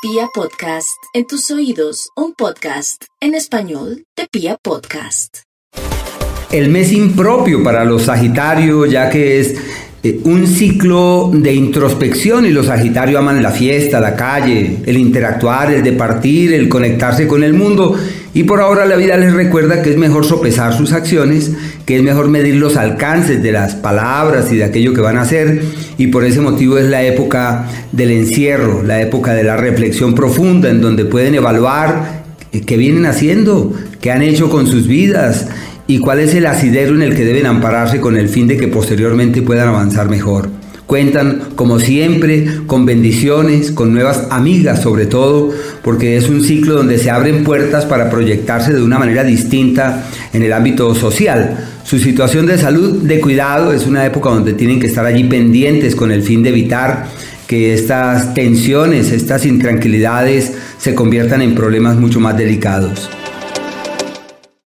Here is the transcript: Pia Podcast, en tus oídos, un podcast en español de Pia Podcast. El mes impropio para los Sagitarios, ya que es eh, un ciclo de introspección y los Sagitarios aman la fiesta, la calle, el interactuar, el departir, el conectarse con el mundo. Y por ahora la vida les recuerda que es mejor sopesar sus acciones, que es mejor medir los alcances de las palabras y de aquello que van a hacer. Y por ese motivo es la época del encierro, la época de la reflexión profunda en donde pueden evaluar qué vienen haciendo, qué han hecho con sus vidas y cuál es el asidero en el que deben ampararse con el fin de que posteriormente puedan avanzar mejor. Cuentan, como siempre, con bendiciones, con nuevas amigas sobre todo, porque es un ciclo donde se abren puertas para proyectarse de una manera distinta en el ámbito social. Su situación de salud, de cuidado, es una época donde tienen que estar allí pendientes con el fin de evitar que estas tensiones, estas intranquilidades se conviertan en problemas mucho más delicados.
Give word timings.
Pia 0.00 0.28
Podcast, 0.32 1.02
en 1.12 1.26
tus 1.26 1.50
oídos, 1.50 2.10
un 2.14 2.32
podcast 2.32 3.02
en 3.20 3.34
español 3.34 4.04
de 4.16 4.28
Pia 4.30 4.56
Podcast. 4.62 5.38
El 6.52 6.68
mes 6.68 6.92
impropio 6.92 7.64
para 7.64 7.84
los 7.84 8.02
Sagitarios, 8.02 8.88
ya 8.92 9.10
que 9.10 9.40
es 9.40 9.56
eh, 10.04 10.20
un 10.22 10.46
ciclo 10.46 11.32
de 11.34 11.52
introspección 11.52 12.46
y 12.46 12.50
los 12.50 12.66
Sagitarios 12.66 13.18
aman 13.18 13.42
la 13.42 13.50
fiesta, 13.50 13.98
la 13.98 14.14
calle, 14.14 14.78
el 14.86 14.96
interactuar, 14.96 15.72
el 15.72 15.82
departir, 15.82 16.54
el 16.54 16.68
conectarse 16.68 17.26
con 17.26 17.42
el 17.42 17.54
mundo. 17.54 17.98
Y 18.34 18.44
por 18.44 18.60
ahora 18.60 18.84
la 18.84 18.96
vida 18.96 19.16
les 19.16 19.32
recuerda 19.32 19.82
que 19.82 19.90
es 19.90 19.96
mejor 19.96 20.24
sopesar 20.24 20.74
sus 20.74 20.92
acciones, 20.92 21.52
que 21.86 21.96
es 21.96 22.02
mejor 22.02 22.28
medir 22.28 22.56
los 22.56 22.76
alcances 22.76 23.42
de 23.42 23.52
las 23.52 23.74
palabras 23.74 24.52
y 24.52 24.56
de 24.56 24.64
aquello 24.64 24.92
que 24.92 25.00
van 25.00 25.16
a 25.16 25.22
hacer. 25.22 25.62
Y 25.96 26.08
por 26.08 26.24
ese 26.24 26.40
motivo 26.40 26.78
es 26.78 26.86
la 26.86 27.02
época 27.02 27.66
del 27.92 28.10
encierro, 28.10 28.82
la 28.82 29.00
época 29.00 29.32
de 29.34 29.44
la 29.44 29.56
reflexión 29.56 30.14
profunda 30.14 30.68
en 30.68 30.80
donde 30.80 31.04
pueden 31.04 31.34
evaluar 31.34 32.22
qué 32.66 32.76
vienen 32.76 33.06
haciendo, 33.06 33.72
qué 34.00 34.10
han 34.10 34.22
hecho 34.22 34.50
con 34.50 34.66
sus 34.66 34.86
vidas 34.86 35.48
y 35.86 35.98
cuál 35.98 36.20
es 36.20 36.34
el 36.34 36.46
asidero 36.46 36.94
en 36.94 37.02
el 37.02 37.16
que 37.16 37.24
deben 37.24 37.46
ampararse 37.46 38.00
con 38.00 38.16
el 38.16 38.28
fin 38.28 38.46
de 38.46 38.56
que 38.56 38.68
posteriormente 38.68 39.42
puedan 39.42 39.68
avanzar 39.68 40.08
mejor. 40.08 40.50
Cuentan, 40.88 41.50
como 41.54 41.78
siempre, 41.78 42.46
con 42.66 42.86
bendiciones, 42.86 43.72
con 43.72 43.92
nuevas 43.92 44.26
amigas 44.30 44.80
sobre 44.80 45.04
todo, 45.04 45.50
porque 45.82 46.16
es 46.16 46.30
un 46.30 46.42
ciclo 46.42 46.76
donde 46.76 46.96
se 46.96 47.10
abren 47.10 47.44
puertas 47.44 47.84
para 47.84 48.08
proyectarse 48.08 48.72
de 48.72 48.80
una 48.80 48.98
manera 48.98 49.22
distinta 49.22 50.06
en 50.32 50.42
el 50.42 50.50
ámbito 50.50 50.94
social. 50.94 51.58
Su 51.84 51.98
situación 51.98 52.46
de 52.46 52.56
salud, 52.56 53.02
de 53.02 53.20
cuidado, 53.20 53.74
es 53.74 53.86
una 53.86 54.06
época 54.06 54.30
donde 54.30 54.54
tienen 54.54 54.80
que 54.80 54.86
estar 54.86 55.04
allí 55.04 55.24
pendientes 55.24 55.94
con 55.94 56.10
el 56.10 56.22
fin 56.22 56.42
de 56.42 56.48
evitar 56.48 57.04
que 57.46 57.74
estas 57.74 58.32
tensiones, 58.32 59.12
estas 59.12 59.44
intranquilidades 59.44 60.54
se 60.78 60.94
conviertan 60.94 61.42
en 61.42 61.54
problemas 61.54 61.98
mucho 61.98 62.18
más 62.18 62.34
delicados. 62.38 63.10